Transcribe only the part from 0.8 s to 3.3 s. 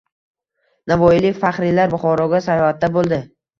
Navoiylik faxriylar Buxoroga sayohatdabo‘ldi